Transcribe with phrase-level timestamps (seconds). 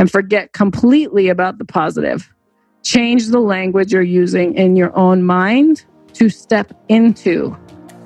[0.00, 2.32] and forget completely about the positive.
[2.82, 5.84] Change the language you're using in your own mind
[6.14, 7.50] to step into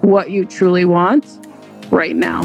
[0.01, 1.25] what you truly want
[1.93, 2.43] right now.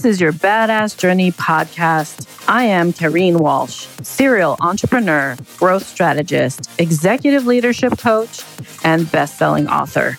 [0.00, 2.26] This is your Badass Journey podcast.
[2.48, 8.42] I am Kareen Walsh, serial entrepreneur, growth strategist, executive leadership coach,
[8.82, 10.16] and best-selling author.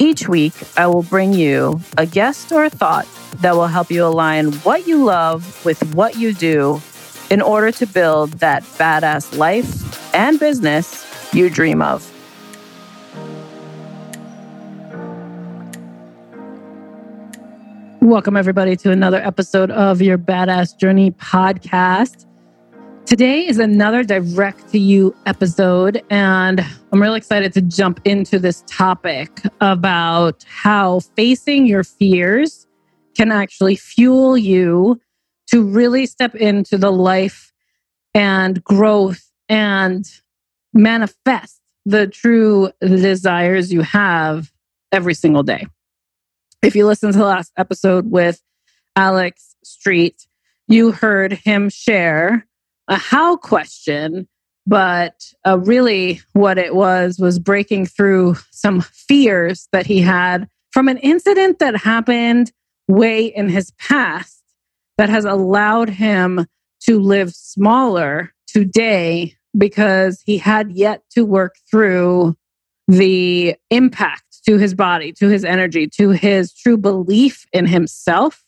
[0.00, 3.06] Each week, I will bring you a guest or a thought
[3.36, 6.82] that will help you align what you love with what you do
[7.30, 12.13] in order to build that badass life and business you dream of.
[18.04, 22.26] Welcome, everybody, to another episode of your Badass Journey podcast.
[23.06, 26.62] Today is another direct to you episode, and
[26.92, 29.30] I'm really excited to jump into this topic
[29.62, 32.66] about how facing your fears
[33.16, 35.00] can actually fuel you
[35.46, 37.54] to really step into the life
[38.12, 40.04] and growth and
[40.74, 44.52] manifest the true desires you have
[44.92, 45.66] every single day.
[46.64, 48.40] If you listen to the last episode with
[48.96, 50.26] Alex Street,
[50.66, 52.46] you heard him share
[52.88, 54.26] a how question,
[54.66, 60.88] but uh, really what it was was breaking through some fears that he had from
[60.88, 62.50] an incident that happened
[62.88, 64.42] way in his past
[64.96, 66.46] that has allowed him
[66.80, 72.34] to live smaller today because he had yet to work through
[72.88, 78.44] the impact to his body, to his energy, to his true belief in himself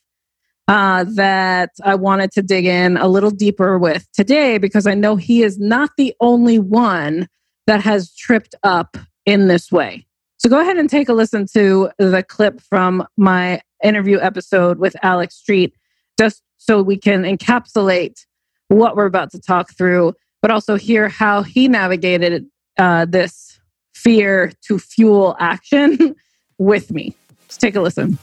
[0.69, 5.17] uh, that I wanted to dig in a little deeper with today because I know
[5.17, 7.29] he is not the only one
[7.67, 10.07] that has tripped up in this way.
[10.39, 14.97] So go ahead and take a listen to the clip from my interview episode with
[15.03, 15.75] Alex Street,
[16.19, 18.27] just so we can encapsulate
[18.69, 22.47] what we're about to talk through, but also hear how he navigated
[22.79, 23.61] uh, this
[24.03, 26.15] fear to fuel action
[26.59, 27.15] with me.
[27.49, 28.19] Just take a listen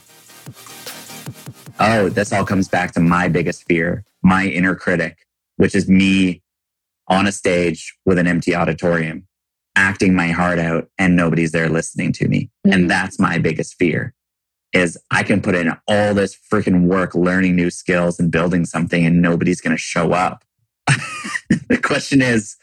[1.80, 5.26] oh, this all comes back to my biggest fear, my inner critic,
[5.58, 6.42] which is me
[7.08, 9.28] on a stage with an empty auditorium,
[9.76, 12.50] acting my heart out and nobody's there listening to me.
[12.66, 12.74] Mm-hmm.
[12.74, 14.14] And that's my biggest fear
[14.72, 19.06] is I can put in all this freaking work learning new skills and building something
[19.06, 20.44] and nobody's going to show up.
[21.68, 22.56] the question is,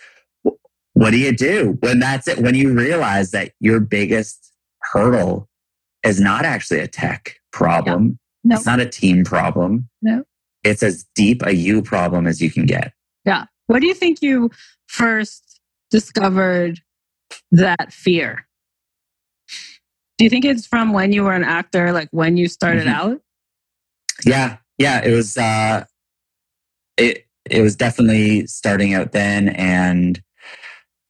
[1.00, 2.40] what do you do when that's it?
[2.40, 4.52] When you realize that your biggest
[4.82, 5.48] hurdle
[6.04, 8.18] is not actually a tech problem.
[8.44, 8.56] No.
[8.56, 9.88] It's not a team problem.
[10.02, 10.24] No.
[10.62, 12.92] It's as deep a you problem as you can get.
[13.24, 13.46] Yeah.
[13.66, 14.50] What do you think you
[14.88, 16.80] first discovered
[17.50, 18.46] that fear?
[20.18, 23.12] Do you think it's from when you were an actor, like when you started mm-hmm.
[23.12, 23.22] out?
[24.26, 24.58] Yeah.
[24.76, 25.02] Yeah.
[25.02, 25.86] It was, uh,
[26.98, 30.20] it, it was definitely starting out then and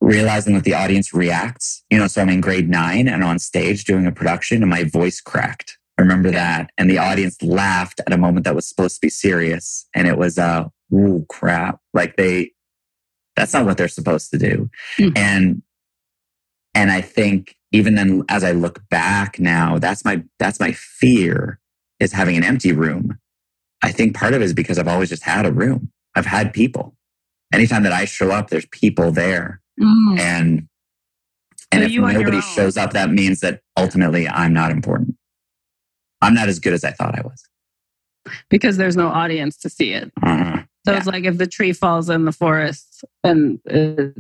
[0.01, 1.85] realizing that the audience reacts.
[1.91, 4.85] You know, so I'm in grade nine and on stage doing a production and my
[4.85, 6.71] voice cracked I remember that.
[6.79, 9.87] And the audience laughed at a moment that was supposed to be serious.
[9.95, 11.79] And it was, uh, ooh, crap.
[11.93, 12.53] Like they,
[13.37, 14.71] that's not what they're supposed to do.
[14.97, 15.13] Mm-hmm.
[15.15, 15.63] And,
[16.75, 21.61] and I think even then, as I look back now, that's my, that's my fear
[21.99, 23.19] is having an empty room.
[23.83, 25.93] I think part of it is because I've always just had a room.
[26.15, 26.97] I've had people.
[27.53, 29.61] Anytime that I show up, there's people there.
[29.81, 30.19] Mm.
[30.19, 30.69] And,
[31.73, 35.17] and so if nobody shows up, that means that ultimately I'm not important.
[36.21, 37.43] I'm not as good as I thought I was.
[38.49, 40.13] Because there's no audience to see it.
[40.23, 40.63] Uh-huh.
[40.87, 40.99] So yeah.
[40.99, 44.11] it's like if the tree falls in the forest, and uh,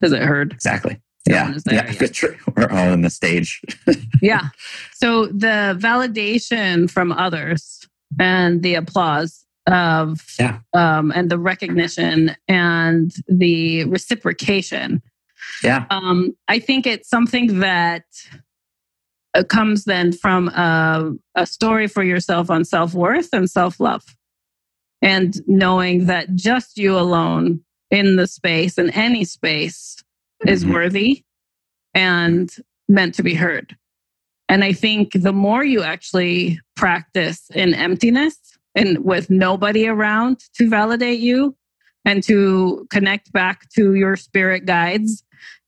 [0.00, 0.52] is it heard?
[0.52, 1.00] Exactly.
[1.28, 1.54] No yeah.
[1.70, 1.92] yeah.
[1.92, 3.60] The tree, we're all in the stage.
[4.22, 4.48] yeah.
[4.92, 7.86] So the validation from others
[8.18, 10.58] and the applause of yeah.
[10.72, 15.02] um, and the recognition and the reciprocation.
[15.62, 15.86] Yeah.
[15.90, 18.04] Um, I think it's something that
[19.48, 24.04] comes then from a, a story for yourself on self worth and self love.
[25.00, 27.60] And knowing that just you alone
[27.90, 29.96] in the space, in any space,
[30.46, 30.74] is mm-hmm.
[30.74, 31.24] worthy
[31.94, 32.54] and
[32.88, 33.76] meant to be heard.
[34.48, 40.68] And I think the more you actually practice in emptiness and with nobody around to
[40.68, 41.56] validate you
[42.04, 45.22] and to connect back to your spirit guides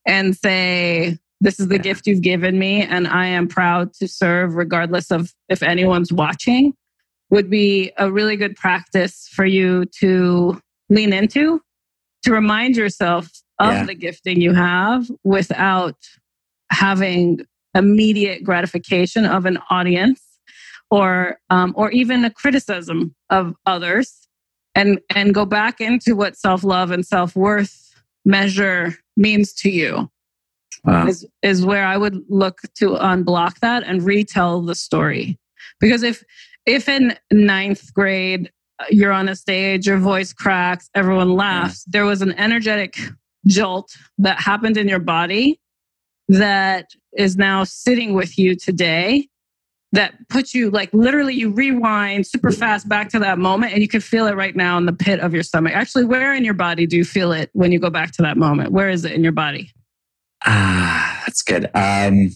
[0.07, 1.83] and say, this is the yeah.
[1.83, 6.73] gift you've given me, and I am proud to serve regardless of if anyone's watching,
[7.31, 11.61] would be a really good practice for you to lean into
[12.23, 13.29] to remind yourself
[13.59, 13.85] of yeah.
[13.85, 15.97] the gifting you have without
[16.71, 17.41] having
[17.75, 20.21] immediate gratification of an audience
[20.95, 24.29] or um, or even a criticism of others
[24.77, 27.93] and and go back into what self-love and self-worth
[28.25, 30.09] measure means to you.
[30.85, 31.09] Wow.
[31.09, 35.37] is is where i would look to unblock that and retell the story.
[35.81, 36.23] Because if
[36.65, 42.05] if in ninth grade uh, you're on a stage your voice cracks everyone laughs there
[42.05, 42.99] was an energetic
[43.47, 45.59] jolt that happened in your body
[46.29, 46.87] that
[47.17, 49.29] is now sitting with you today
[49.95, 53.87] that puts you like literally you rewind super fast back to that moment and you
[53.87, 55.73] can feel it right now in the pit of your stomach.
[55.73, 58.37] Actually, where in your body do you feel it when you go back to that
[58.37, 58.73] moment?
[58.73, 59.71] Where is it in your body?
[60.45, 61.71] Ah, that's good.
[61.75, 62.31] Um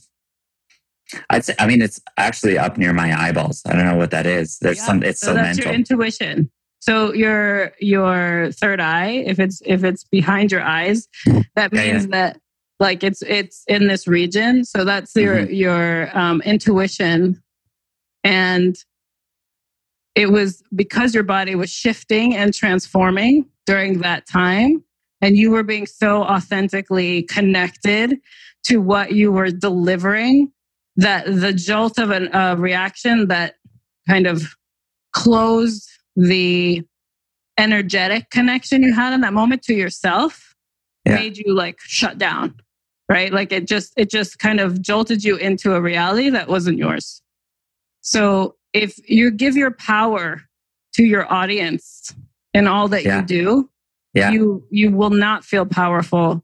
[1.31, 3.63] I'd say I mean it's actually up near my eyeballs.
[3.67, 4.59] I don't know what that is.
[4.61, 5.65] There's yeah, some it's so, so that's mental.
[5.65, 6.51] your intuition.
[6.79, 11.09] So your your third eye, if it's if it's behind your eyes,
[11.57, 12.07] that means yeah, yeah.
[12.07, 12.41] that
[12.79, 14.65] like it's it's in this region.
[14.65, 15.53] So that's your mm-hmm.
[15.53, 17.43] your um, intuition
[18.25, 18.77] and
[20.15, 24.83] it was because your body was shifting and transforming during that time.
[25.21, 28.17] And you were being so authentically connected
[28.65, 30.53] to what you were delivering
[30.97, 33.55] that the jolt of a uh, reaction that
[34.09, 34.57] kind of
[35.13, 36.83] closed the
[37.59, 40.55] energetic connection you had in that moment to yourself
[41.05, 41.15] yeah.
[41.15, 42.55] made you like shut down
[43.09, 46.77] right like it just it just kind of jolted you into a reality that wasn't
[46.77, 47.21] yours
[48.09, 50.41] so if you give your power
[50.95, 52.15] to your audience
[52.55, 53.21] in all that yeah.
[53.21, 53.71] you do,
[54.15, 54.31] yeah.
[54.31, 56.43] you you will not feel powerful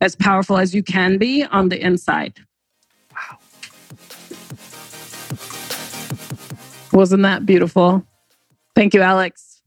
[0.00, 2.40] as powerful as you can be on the inside.
[3.12, 3.38] Wow.
[6.92, 8.04] Wasn't that beautiful?
[8.74, 9.62] Thank you, Alex,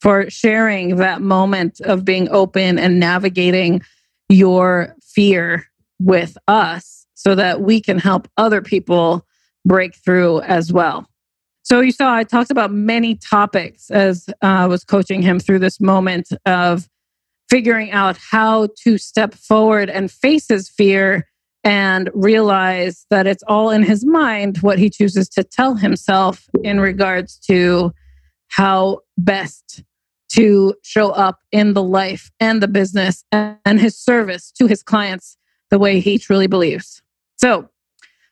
[0.00, 3.82] for sharing that moment of being open and navigating
[4.28, 5.66] your fear
[6.00, 9.24] with us so that we can help other people
[9.64, 11.06] break through as well.
[11.62, 15.60] So you saw I talked about many topics as uh, I was coaching him through
[15.60, 16.88] this moment of
[17.48, 21.26] figuring out how to step forward and face his fear
[21.62, 26.80] and realize that it's all in his mind what he chooses to tell himself in
[26.80, 27.92] regards to
[28.48, 29.82] how best
[30.30, 35.36] to show up in the life and the business and his service to his clients
[35.70, 37.02] the way he truly believes.
[37.36, 37.68] So,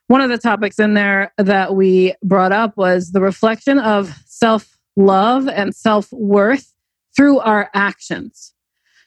[0.08, 4.78] one of the topics in there that we brought up was the reflection of self
[4.96, 6.74] love and self worth
[7.14, 8.54] through our actions.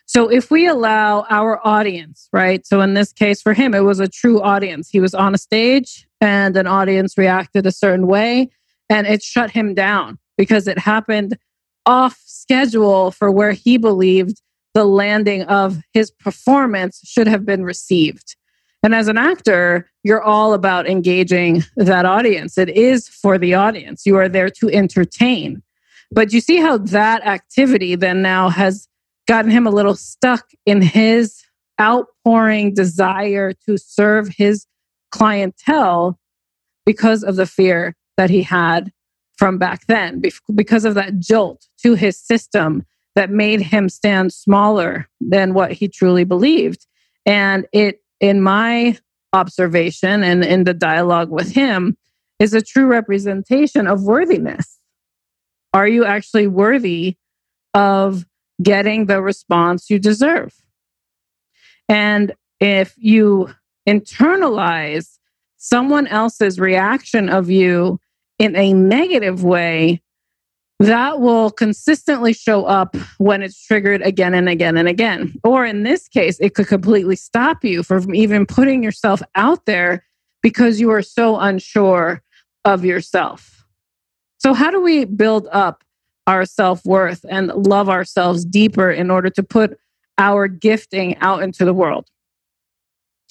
[0.06, 2.66] So if we allow our audience, right?
[2.66, 4.90] So in this case for him, it was a true audience.
[4.90, 8.50] He was on a stage and an audience reacted a certain way
[8.90, 11.38] and it shut him down because it happened
[11.86, 14.42] off schedule for where he believed
[14.74, 18.36] the landing of his performance should have been received.
[18.84, 22.58] And as an actor, you're all about engaging that audience.
[22.58, 24.06] It is for the audience.
[24.06, 25.62] You are there to entertain.
[26.12, 28.88] But you see how that activity then now has
[29.28, 31.44] gotten him a little stuck in his
[31.80, 34.66] outpouring desire to serve his
[35.12, 36.20] clientele
[36.86, 38.92] because of the fear that he had
[39.38, 40.22] from back then,
[40.54, 42.86] because of that jolt to his system
[43.16, 46.86] that made him stand smaller than what he truly believed.
[47.26, 48.98] And it in my
[49.34, 51.98] observation and in the dialogue with him
[52.40, 54.80] is a true representation of worthiness.
[55.74, 57.18] Are you actually worthy
[57.74, 58.26] of
[58.62, 60.54] getting the response you deserve?
[61.90, 63.50] And if you
[63.88, 65.18] internalize
[65.58, 68.00] someone else's reaction of you
[68.40, 70.02] in a negative way,
[70.82, 75.34] that will consistently show up when it's triggered again and again and again.
[75.44, 80.04] Or in this case, it could completely stop you from even putting yourself out there
[80.42, 82.24] because you are so unsure
[82.66, 83.66] of yourself.
[84.40, 85.84] So, how do we build up
[86.26, 89.78] our self worth and love ourselves deeper in order to put
[90.18, 92.10] our gifting out into the world?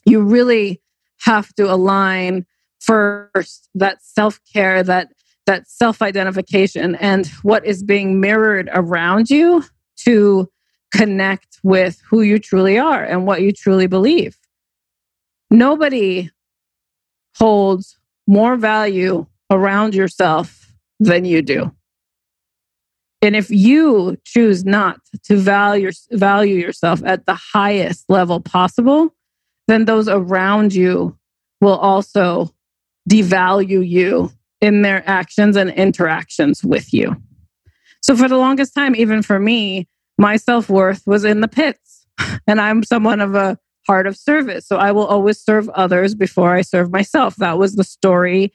[0.04, 0.80] You really
[1.23, 2.47] have to align
[2.80, 5.12] first that self care, that
[5.47, 9.64] that self identification and what is being mirrored around you
[10.04, 10.49] to
[10.92, 14.37] connect with who you truly are and what you truly believe.
[15.50, 16.30] Nobody
[17.38, 21.73] holds more value around yourself than you do.
[23.23, 29.14] And if you choose not to value, value yourself at the highest level possible,
[29.68, 31.16] then those around you
[31.61, 32.50] will also
[33.09, 34.30] devalue you
[34.61, 37.17] in their actions and interactions with you.
[38.02, 39.88] So for the longest time, even for me,
[40.19, 42.07] my self worth was in the pits.
[42.47, 44.67] And I'm someone of a heart of service.
[44.67, 47.37] So I will always serve others before I serve myself.
[47.37, 48.52] That was the story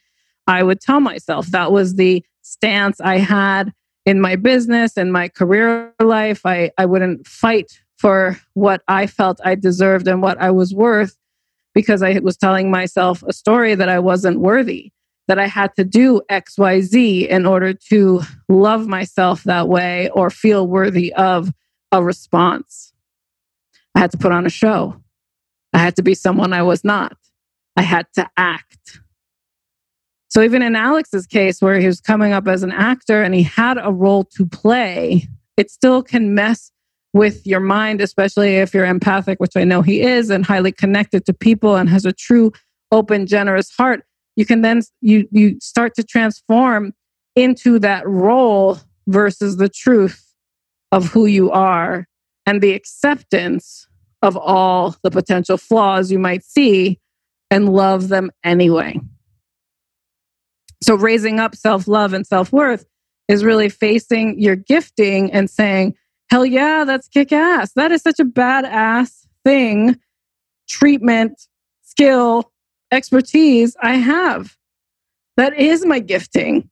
[0.48, 1.48] I would tell myself.
[1.48, 3.74] That was the stance I had
[4.06, 6.46] in my business and my career life.
[6.46, 11.18] I, I wouldn't fight for what I felt I deserved and what I was worth
[11.74, 14.92] because I was telling myself a story that I wasn't worthy,
[15.28, 20.68] that I had to do XYZ in order to love myself that way or feel
[20.68, 21.52] worthy of
[21.92, 22.94] a response.
[23.96, 25.02] I had to put on a show.
[25.74, 27.18] I had to be someone I was not.
[27.76, 29.00] I had to act.
[30.30, 33.44] So, even in Alex's case, where he was coming up as an actor and he
[33.44, 36.72] had a role to play, it still can mess
[37.14, 41.26] with your mind, especially if you're empathic, which I know he is, and highly connected
[41.26, 42.52] to people and has a true,
[42.92, 44.04] open, generous heart.
[44.36, 46.94] You can then you you start to transform
[47.36, 48.78] into that role
[49.08, 50.34] versus the truth
[50.92, 52.08] of who you are
[52.46, 53.88] and the acceptance
[54.22, 57.00] of all the potential flaws you might see
[57.52, 59.00] and love them anyway.
[60.82, 62.86] So, raising up self love and self worth
[63.28, 65.96] is really facing your gifting and saying,
[66.30, 67.72] Hell yeah, that's kick ass.
[67.74, 70.00] That is such a badass thing,
[70.68, 71.42] treatment,
[71.84, 72.52] skill,
[72.92, 74.56] expertise I have.
[75.38, 76.70] That is my gifting.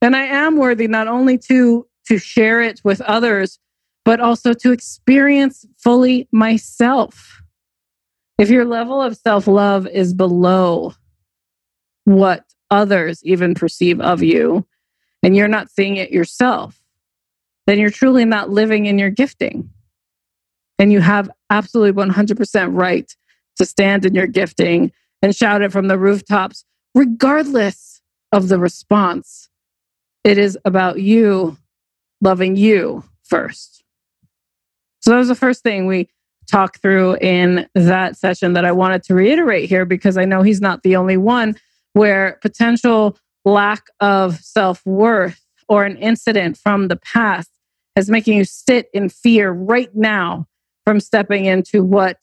[0.00, 3.60] And I am worthy not only to to share it with others,
[4.04, 7.40] but also to experience fully myself.
[8.38, 10.94] If your level of self love is below
[12.04, 14.66] what others even perceive of you,
[15.22, 16.80] and you're not seeing it yourself,
[17.66, 19.70] then you're truly not living in your gifting.
[20.78, 23.14] And you have absolutely 100% right
[23.56, 24.90] to stand in your gifting
[25.22, 26.64] and shout it from the rooftops,
[26.94, 28.02] regardless
[28.32, 29.48] of the response.
[30.24, 31.56] It is about you
[32.20, 33.82] loving you first.
[35.00, 36.08] So that was the first thing we
[36.50, 40.60] talked through in that session that I wanted to reiterate here because I know he's
[40.60, 41.56] not the only one
[41.92, 47.50] where potential lack of self worth or an incident from the past
[47.96, 50.46] is making you sit in fear right now
[50.84, 52.18] from stepping into what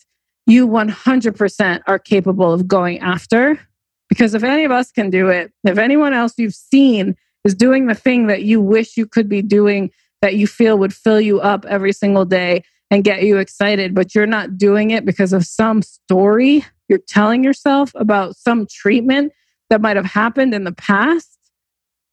[0.50, 3.60] you 100% are capable of going after.
[4.08, 7.16] Because if any of us can do it, if anyone else you've seen
[7.46, 9.92] is doing the thing that you wish you could be doing,
[10.22, 14.16] that you feel would fill you up every single day and get you excited, but
[14.16, 19.32] you're not doing it because of some story you're telling yourself about some treatment
[19.70, 21.38] that might have happened in the past,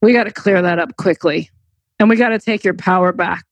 [0.03, 1.51] we got to clear that up quickly.
[1.99, 3.47] And we got to take your power back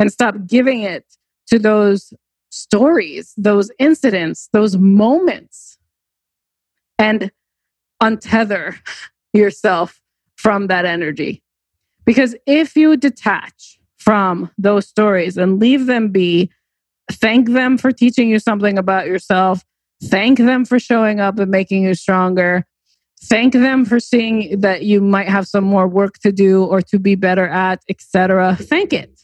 [0.00, 1.04] and stop giving it
[1.46, 2.12] to those
[2.56, 5.78] stories, those incidents, those moments,
[6.98, 7.30] and
[8.02, 8.76] untether
[9.32, 10.00] yourself
[10.36, 11.42] from that energy.
[12.04, 16.50] Because if you detach from those stories and leave them be,
[17.10, 19.64] thank them for teaching you something about yourself,
[20.04, 22.64] thank them for showing up and making you stronger,
[23.24, 26.98] thank them for seeing that you might have some more work to do or to
[26.98, 28.56] be better at, etc.
[28.60, 29.15] Thank it.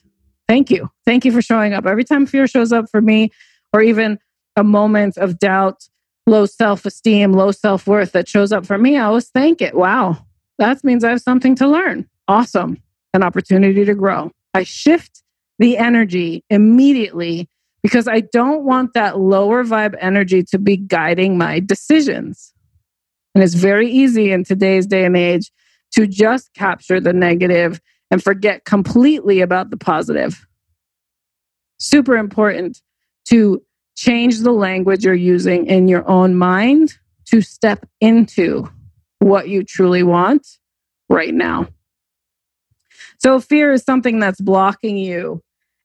[0.52, 0.90] Thank you.
[1.06, 1.86] Thank you for showing up.
[1.86, 3.30] Every time fear shows up for me,
[3.72, 4.18] or even
[4.54, 5.88] a moment of doubt,
[6.26, 9.74] low self esteem, low self worth that shows up for me, I always thank it.
[9.74, 10.26] Wow,
[10.58, 12.06] that means I have something to learn.
[12.28, 12.76] Awesome.
[13.14, 14.30] An opportunity to grow.
[14.52, 15.22] I shift
[15.58, 17.48] the energy immediately
[17.82, 22.52] because I don't want that lower vibe energy to be guiding my decisions.
[23.34, 25.50] And it's very easy in today's day and age
[25.92, 27.80] to just capture the negative
[28.12, 30.46] and forget completely about the positive.
[31.78, 32.80] Super important
[33.24, 33.60] to
[33.96, 38.70] change the language you're using in your own mind to step into
[39.18, 40.46] what you truly want
[41.08, 41.66] right now.
[43.18, 45.42] So, fear is something that's blocking you,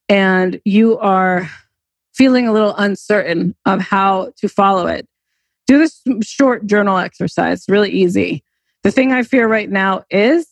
[0.10, 1.50] and you are
[2.14, 5.08] feeling a little uncertain of how to follow it
[5.68, 8.44] do this short journal exercise, really easy.
[8.84, 10.48] The thing I fear right now is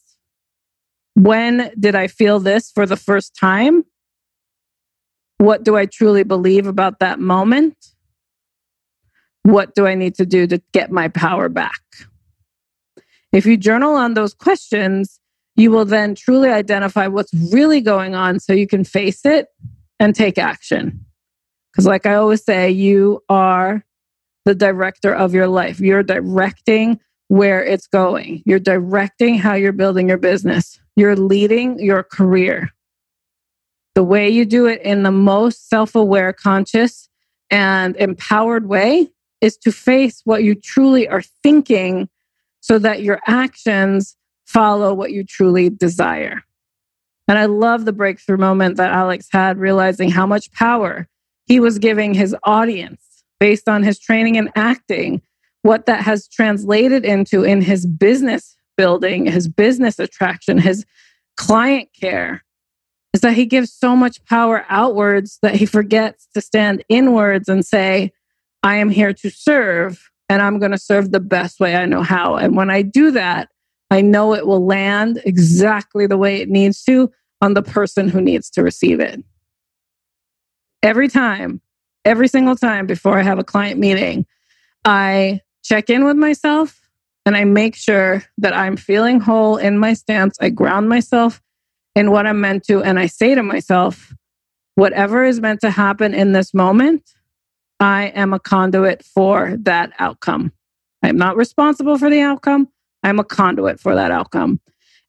[1.15, 3.83] when did I feel this for the first time?
[5.37, 7.75] What do I truly believe about that moment?
[9.43, 11.81] What do I need to do to get my power back?
[13.31, 15.19] If you journal on those questions,
[15.55, 19.47] you will then truly identify what's really going on so you can face it
[19.99, 21.05] and take action.
[21.71, 23.85] Because, like I always say, you are
[24.45, 25.79] the director of your life.
[25.79, 28.43] You're directing where it's going.
[28.45, 30.79] You're directing how you're building your business.
[30.95, 32.69] You're leading your career.
[33.95, 37.09] The way you do it in the most self aware, conscious,
[37.49, 39.09] and empowered way
[39.41, 42.09] is to face what you truly are thinking
[42.61, 46.43] so that your actions follow what you truly desire.
[47.27, 51.07] And I love the breakthrough moment that Alex had, realizing how much power
[51.45, 53.01] he was giving his audience
[53.39, 55.21] based on his training in acting,
[55.61, 60.85] what that has translated into in his business building, his business attraction, his
[61.37, 62.43] client care,
[63.13, 67.65] is that he gives so much power outwards that he forgets to stand inwards and
[67.65, 68.11] say,
[68.63, 72.01] I am here to serve and I'm going to serve the best way I know
[72.01, 72.35] how.
[72.35, 73.49] And when I do that,
[73.91, 78.21] I know it will land exactly the way it needs to on the person who
[78.21, 79.23] needs to receive it.
[80.81, 81.61] Every time,
[82.03, 84.25] every single time before I have a client meeting,
[84.83, 86.84] I check in with myself
[87.25, 90.37] and I make sure that I'm feeling whole in my stance.
[90.39, 91.41] I ground myself
[91.95, 92.83] in what I'm meant to.
[92.83, 94.13] And I say to myself,
[94.75, 97.09] whatever is meant to happen in this moment,
[97.79, 100.51] I am a conduit for that outcome.
[101.01, 102.67] I'm not responsible for the outcome.
[103.03, 104.59] I'm a conduit for that outcome.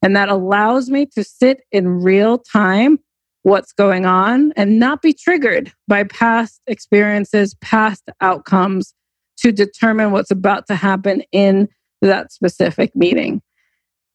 [0.02, 2.98] And that allows me to sit in real time
[3.42, 8.92] what's going on and not be triggered by past experiences, past outcomes
[9.38, 11.68] to determine what's about to happen in
[12.02, 13.42] that specific meeting.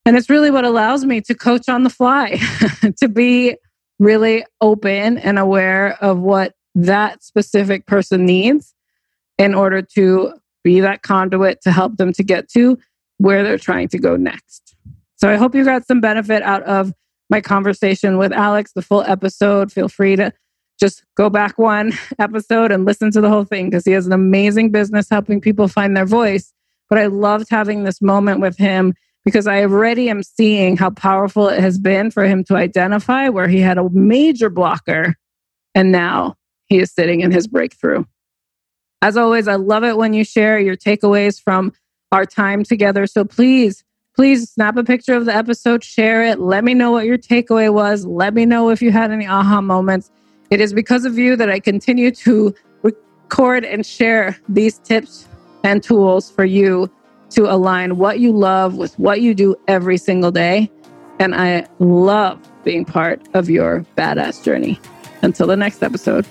[0.05, 2.39] And it's really what allows me to coach on the fly,
[2.99, 3.55] to be
[3.99, 8.73] really open and aware of what that specific person needs
[9.37, 10.33] in order to
[10.63, 12.77] be that conduit to help them to get to
[13.17, 14.75] where they're trying to go next.
[15.17, 16.93] So I hope you got some benefit out of
[17.29, 19.71] my conversation with Alex, the full episode.
[19.71, 20.33] Feel free to
[20.79, 24.13] just go back one episode and listen to the whole thing because he has an
[24.13, 26.53] amazing business helping people find their voice.
[26.91, 28.93] But I loved having this moment with him
[29.23, 33.47] because I already am seeing how powerful it has been for him to identify where
[33.47, 35.15] he had a major blocker
[35.73, 36.35] and now
[36.67, 38.03] he is sitting in his breakthrough.
[39.01, 41.71] As always, I love it when you share your takeaways from
[42.11, 43.07] our time together.
[43.07, 46.41] So please, please snap a picture of the episode, share it.
[46.41, 48.05] Let me know what your takeaway was.
[48.05, 50.11] Let me know if you had any aha moments.
[50.49, 55.29] It is because of you that I continue to record and share these tips
[55.63, 56.89] and tools for you
[57.31, 60.69] to align what you love with what you do every single day.
[61.19, 64.79] And I love being part of your badass journey.
[65.21, 66.25] Until the next episode.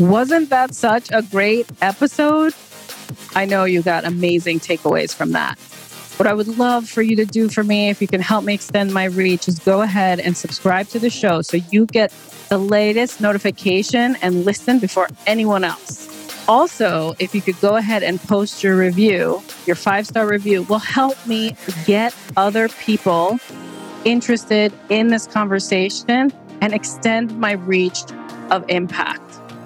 [0.00, 2.52] Wasn't that such a great episode?
[3.34, 5.58] I know you got amazing takeaways from that.
[6.16, 8.54] What I would love for you to do for me, if you can help me
[8.54, 12.10] extend my reach, is go ahead and subscribe to the show so you get
[12.48, 16.08] the latest notification and listen before anyone else.
[16.48, 20.78] Also, if you could go ahead and post your review, your five star review will
[20.78, 23.38] help me get other people
[24.06, 27.98] interested in this conversation and extend my reach
[28.50, 29.25] of impact